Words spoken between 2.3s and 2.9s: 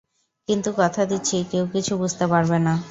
পারবে না।